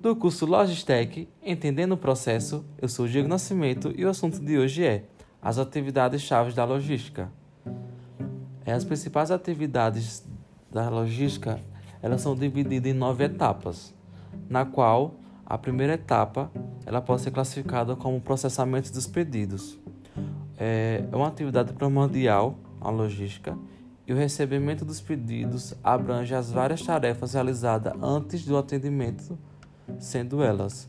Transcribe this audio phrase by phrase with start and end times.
[0.00, 4.58] do curso Logistec, Entendendo o Processo, eu sou o Diego Nascimento e o assunto de
[4.58, 5.04] hoje é
[5.42, 7.30] as atividades chaves da logística.
[8.64, 10.26] É, as principais atividades
[10.72, 11.60] da logística
[12.02, 13.94] elas são divididas em nove etapas,
[14.48, 16.50] na qual a primeira etapa
[16.86, 19.78] ela pode ser classificada como processamento dos pedidos.
[20.56, 23.56] É, é uma atividade primordial a logística
[24.06, 29.38] e o recebimento dos pedidos abrange as várias tarefas realizadas antes do atendimento
[29.98, 30.88] sendo elas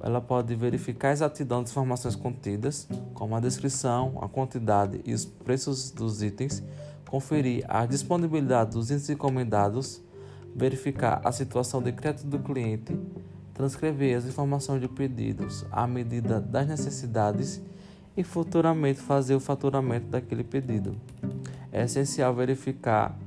[0.00, 5.24] ela pode verificar a exatidão das informações contidas, como a descrição, a quantidade e os
[5.24, 6.62] preços dos itens,
[7.08, 10.00] conferir a disponibilidade dos itens encomendados,
[10.54, 12.96] verificar a situação de crédito do cliente,
[13.54, 17.60] transcrever as informações de pedidos à medida das necessidades
[18.16, 20.96] e futuramente fazer o faturamento daquele pedido.
[21.72, 23.18] É essencial verificar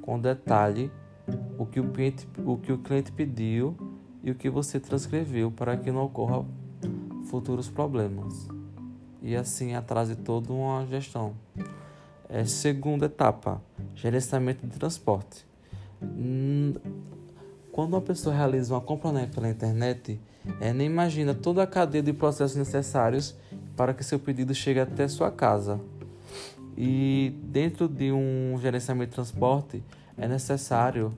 [0.00, 0.90] com detalhe
[1.58, 3.76] o que o cliente, o que o cliente pediu
[4.24, 6.44] e o que você transcreveu para que não ocorra
[7.26, 8.48] futuros problemas
[9.22, 11.34] e assim atrase toda uma gestão.
[12.28, 13.60] É, segunda etapa,
[13.94, 15.46] gerenciamento de transporte.
[16.02, 16.74] Hum,
[17.70, 20.18] quando uma pessoa realiza uma compra pela internet,
[20.60, 23.34] é, nem imagina toda a cadeia de processos necessários
[23.76, 25.78] para que seu pedido chegue até sua casa.
[26.76, 29.82] E dentro de um gerenciamento de transporte
[30.16, 31.12] é necessário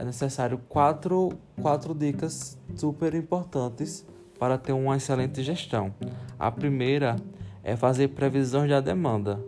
[0.00, 1.28] é necessário quatro,
[1.60, 4.06] quatro dicas super importantes
[4.38, 5.94] para ter uma excelente gestão.
[6.38, 7.16] A primeira
[7.62, 9.38] é fazer previsões da demanda.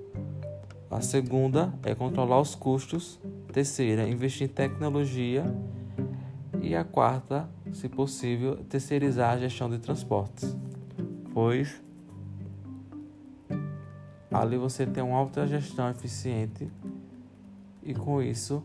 [0.91, 3.19] A segunda é controlar os custos.
[3.51, 5.43] Terceira, investir em tecnologia.
[6.61, 10.55] E a quarta, se possível, terceirizar a gestão de transportes.
[11.33, 11.81] Pois
[14.31, 16.71] ali você tem uma alta gestão eficiente
[17.83, 18.63] e com isso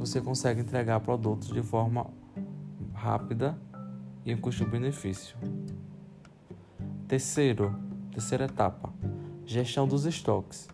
[0.00, 2.06] você consegue entregar produtos de forma
[2.94, 3.54] rápida
[4.24, 5.36] e em custo-benefício.
[7.06, 7.76] Terceiro,
[8.10, 8.90] terceira etapa,
[9.44, 10.68] gestão dos estoques.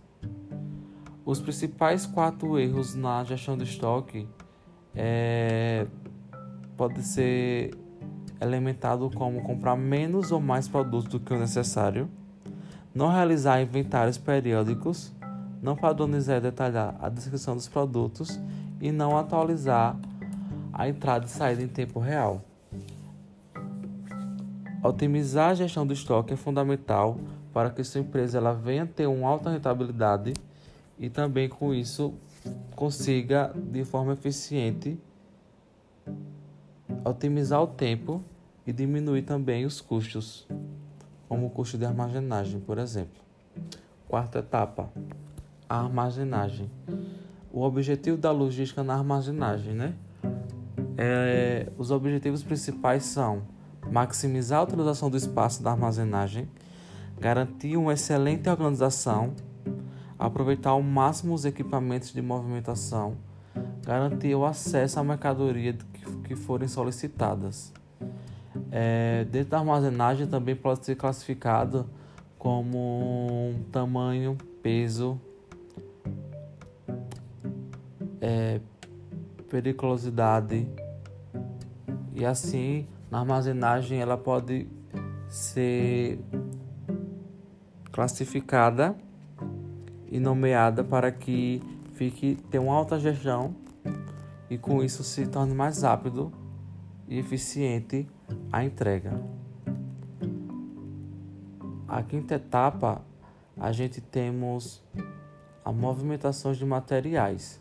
[1.24, 4.28] Os principais quatro erros na gestão do estoque
[4.94, 5.88] é,
[6.76, 7.76] pode ser
[8.40, 12.08] elementado como comprar menos ou mais produtos do que o necessário,
[12.94, 15.12] não realizar inventários periódicos,
[15.60, 18.38] não padronizar e detalhar a descrição dos produtos
[18.80, 19.96] e não atualizar
[20.72, 22.42] a entrada e saída em tempo real.
[24.82, 27.18] Otimizar a gestão do estoque é fundamental
[27.52, 30.34] para que sua empresa ela venha ter uma alta rentabilidade
[30.98, 32.14] e também com isso
[32.74, 34.98] consiga de forma eficiente
[37.04, 38.22] otimizar o tempo
[38.66, 40.46] e diminuir também os custos,
[41.28, 43.22] como o custo de armazenagem, por exemplo.
[44.08, 44.90] Quarta etapa:
[45.68, 46.70] a armazenagem
[47.56, 49.94] o objetivo da logística na armazenagem, né?
[50.94, 53.44] É, os objetivos principais são
[53.90, 56.50] maximizar a utilização do espaço da armazenagem,
[57.18, 59.32] garantir uma excelente organização,
[60.18, 63.16] aproveitar ao máximo os equipamentos de movimentação,
[63.82, 67.72] garantir o acesso à mercadoria que, que forem solicitadas.
[68.70, 71.88] É, dentro da armazenagem também pode ser classificado
[72.38, 75.18] como tamanho, peso,
[78.20, 78.60] é,
[79.50, 80.66] periculosidade
[82.14, 84.68] e assim na armazenagem ela pode
[85.28, 86.18] ser
[87.92, 88.96] classificada
[90.10, 91.62] e nomeada para que
[91.94, 93.54] fique tenha uma alta gestão
[94.48, 96.32] e com isso se torne mais rápido
[97.08, 98.06] e eficiente
[98.52, 99.20] a entrega.
[101.88, 103.02] A quinta etapa
[103.58, 104.82] a gente temos
[105.64, 107.60] a movimentação de materiais.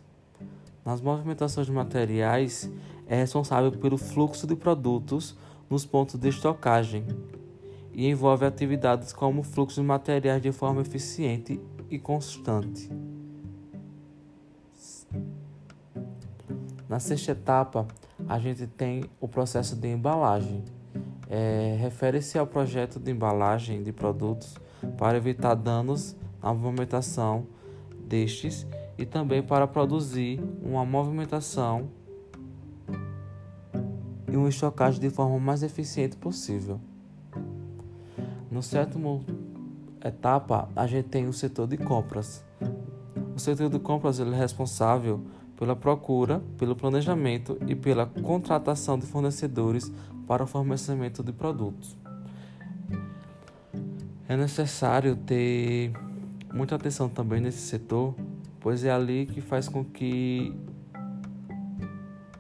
[0.85, 2.72] Nas movimentações de materiais,
[3.07, 5.35] é responsável pelo fluxo de produtos
[5.68, 7.03] nos pontos de estocagem
[7.91, 11.59] e envolve atividades como fluxo de materiais de forma eficiente
[11.90, 12.91] e constante.
[16.87, 17.87] Na sexta etapa,
[18.29, 20.64] a gente tem o processo de embalagem.
[21.28, 24.55] É, Refere-se ao projeto de embalagem de produtos
[24.99, 27.47] para evitar danos na movimentação
[28.08, 28.67] destes
[28.97, 31.90] e também para produzir uma movimentação
[34.32, 36.80] e uma estocagem de forma mais eficiente possível.
[38.50, 39.24] No sétimo
[40.03, 42.44] etapa, a gente tem o setor de compras.
[43.36, 45.22] O setor de compras ele é responsável
[45.58, 49.92] pela procura, pelo planejamento e pela contratação de fornecedores
[50.28, 51.97] para o fornecimento de produtos.
[54.28, 55.94] É necessário ter
[56.53, 58.16] muita atenção também nesse setor
[58.66, 60.52] pois é ali que faz com que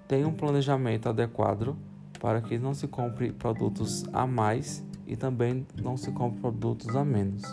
[0.07, 1.77] tenha um planejamento adequado
[2.19, 7.05] para que não se compre produtos a mais e também não se compre produtos a
[7.05, 7.43] menos.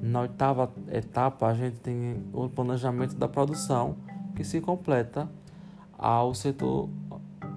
[0.00, 3.96] Na oitava etapa, a gente tem o planejamento da produção,
[4.36, 5.28] que se completa
[5.98, 6.88] ao setor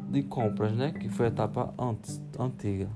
[0.09, 2.89] de compras, né, que foi a etapa antes, antiga.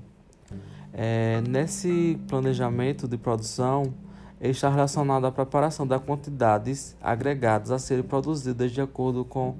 [0.92, 3.94] É, nesse planejamento de produção,
[4.40, 9.56] está relacionado à preparação das quantidades agregadas a serem produzidas de acordo com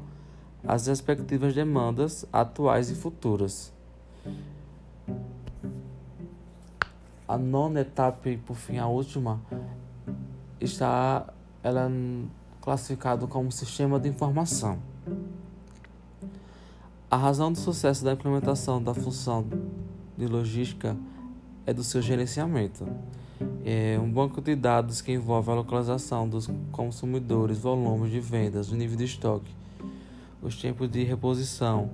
[0.67, 3.73] as respectivas demandas atuais e futuras.
[7.27, 9.41] A nona etapa e por fim a última
[10.61, 11.27] está
[11.63, 12.25] ela é
[12.61, 14.79] classificado como sistema de informação.
[17.11, 19.47] A razão do sucesso da implementação da função
[20.17, 20.97] de logística
[21.67, 22.87] é do seu gerenciamento.
[23.71, 28.75] É um banco de dados que envolve a localização dos consumidores, volumes de vendas, o
[28.75, 29.55] nível de estoque,
[30.41, 31.91] os tempos de reposição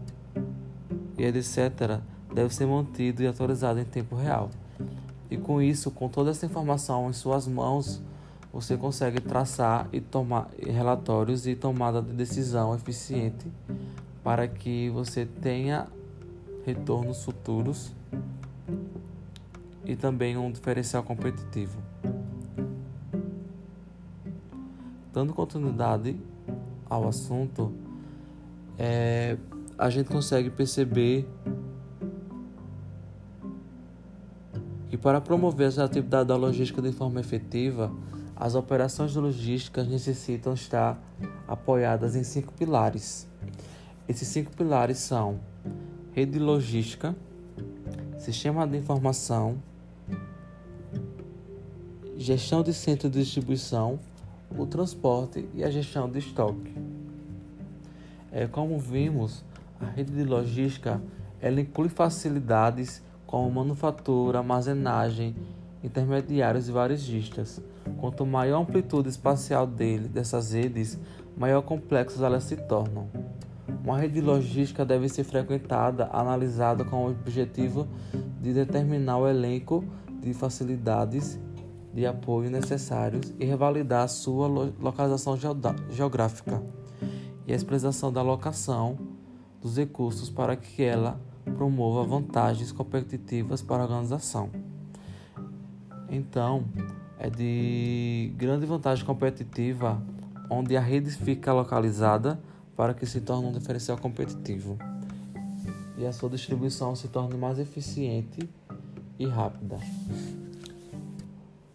[1.18, 1.98] e etc.
[2.32, 4.50] deve ser mantido e atualizado em tempo real.
[5.28, 8.00] E com isso, com toda essa informação em suas mãos,
[8.52, 13.50] você consegue traçar e tomar relatórios e tomada de decisão eficiente
[14.22, 15.88] para que você tenha
[16.64, 17.92] retornos futuros
[19.84, 21.78] e também um diferencial competitivo.
[25.12, 26.16] Dando continuidade
[26.88, 27.72] ao assunto,
[28.78, 29.36] é,
[29.78, 31.28] a gente consegue perceber
[34.88, 37.92] que para promover as atividades da logística de forma efetiva,
[38.36, 41.00] as operações de logística necessitam estar
[41.46, 43.28] apoiadas em cinco pilares.
[44.08, 45.40] Esses cinco pilares são
[46.12, 47.14] rede logística,
[48.18, 49.58] sistema de informação,
[52.24, 53.98] gestão de centro de distribuição,
[54.56, 56.74] o transporte e a gestão de estoque.
[58.32, 59.44] É, como vimos,
[59.78, 61.02] a rede de logística
[61.38, 65.36] ela inclui facilidades como manufatura, armazenagem,
[65.82, 67.60] intermediários e varejistas.
[67.98, 70.98] Quanto maior a amplitude espacial dele, dessas redes,
[71.36, 73.06] maior complexas elas se tornam.
[73.84, 77.86] Uma rede logística deve ser frequentada, analisada com o objetivo
[78.40, 79.84] de determinar o elenco
[80.22, 81.38] de facilidades
[81.94, 85.38] de apoio necessários e revalidar sua localização
[85.90, 86.60] geográfica
[87.46, 88.98] e a expressão da alocação
[89.62, 91.20] dos recursos para que ela
[91.56, 94.50] promova vantagens competitivas para a organização.
[96.10, 96.64] Então,
[97.18, 100.02] é de grande vantagem competitiva
[100.50, 102.40] onde a rede fica localizada
[102.76, 104.76] para que se torne um diferencial competitivo
[105.96, 108.48] e a sua distribuição se torne mais eficiente
[109.16, 109.78] e rápida.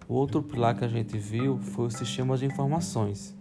[0.10, 3.38] O outro pilar que a gente viu foi o sistema de informações.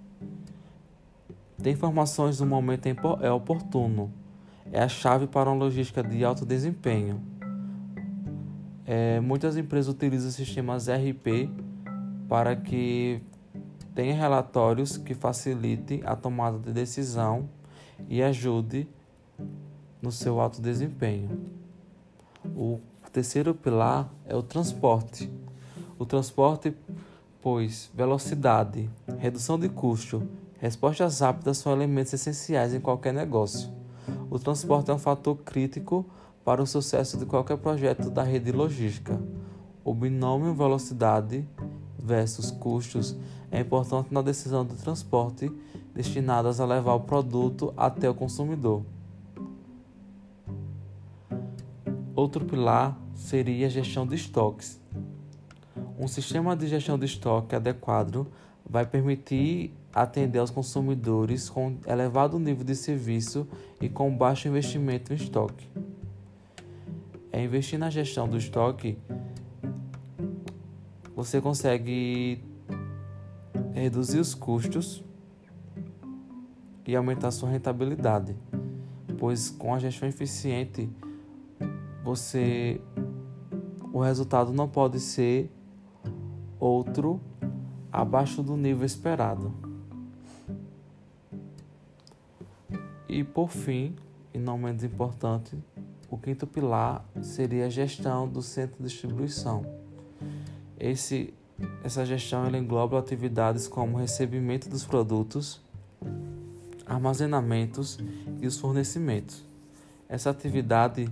[1.62, 2.94] Ter informações no momento é,
[3.26, 4.12] é oportuno
[4.70, 7.22] é a chave para uma logística de alto desempenho.
[8.84, 11.50] É, muitas empresas utilizam sistemas RP
[12.28, 13.22] para que
[13.94, 17.48] tenha relatórios que facilitem a tomada de decisão
[18.10, 18.86] e ajude
[20.02, 21.30] no seu alto desempenho.
[22.54, 22.78] O
[23.10, 25.30] terceiro pilar é o transporte.
[25.98, 26.72] O transporte,
[27.42, 30.22] pois velocidade, redução de custo,
[30.60, 33.68] respostas rápidas são elementos essenciais em qualquer negócio.
[34.30, 36.06] O transporte é um fator crítico
[36.44, 39.20] para o sucesso de qualquer projeto da rede logística.
[39.84, 41.44] O binômio velocidade
[41.98, 43.16] versus custos
[43.50, 45.50] é importante na decisão de transporte
[45.94, 48.82] destinadas a levar o produto até o consumidor.
[52.14, 54.80] Outro pilar seria a gestão de estoques.
[55.98, 58.28] Um sistema de gestão de estoque adequado
[58.64, 63.48] vai permitir atender aos consumidores com elevado nível de serviço
[63.80, 65.66] e com baixo investimento em estoque.
[67.32, 68.96] É investir na gestão do estoque,
[71.16, 72.44] você consegue
[73.74, 75.02] reduzir os custos
[76.86, 78.36] e aumentar sua rentabilidade,
[79.18, 80.88] pois com a gestão eficiente
[82.04, 82.80] você
[83.92, 85.50] o resultado não pode ser
[86.58, 87.20] outro
[87.92, 89.52] abaixo do nível esperado.
[93.08, 93.96] E por fim,
[94.34, 95.56] e não menos importante,
[96.10, 99.64] o quinto pilar seria a gestão do centro de distribuição.
[100.78, 101.34] Esse,
[101.82, 105.60] essa gestão engloba atividades como recebimento dos produtos,
[106.86, 107.98] armazenamentos
[108.40, 109.44] e os fornecimentos.
[110.08, 111.10] Essa atividade,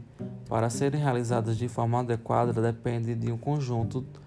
[0.48, 4.25] para serem realizadas de forma adequada, depende de um conjunto de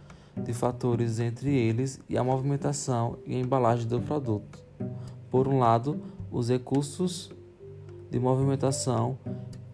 [0.53, 4.63] fatores entre eles e a movimentação e a embalagem do produto.
[5.29, 7.31] Por um lado, os recursos
[8.09, 9.17] de movimentação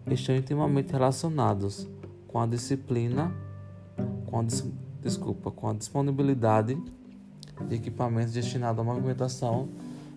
[0.06, 1.88] estão intimamente relacionados
[2.28, 3.34] com a disciplina,
[4.26, 4.44] com a,
[5.02, 6.76] desculpa, com a disponibilidade
[7.68, 9.68] de equipamentos destinados à movimentação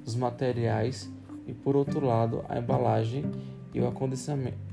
[0.04, 1.10] dos materiais
[1.48, 3.26] e, por outro lado, a embalagem
[3.74, 4.69] e o acondicionamento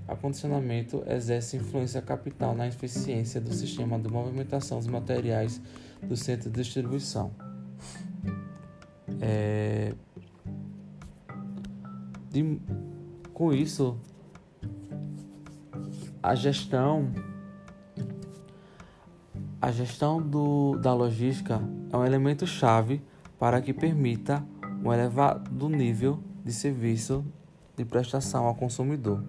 [1.07, 5.61] exercem influência capital na eficiência do sistema de movimentação dos materiais
[6.03, 7.33] do centro de distribuição.
[9.21, 9.93] É,
[12.31, 12.61] de,
[13.33, 13.99] com isso,
[16.23, 17.13] a gestão
[19.61, 21.61] a gestão do, da logística
[21.91, 23.03] é um elemento chave
[23.39, 24.45] para que permita
[24.85, 27.25] um elevado nível de serviço
[27.77, 29.23] de prestação ao consumidor.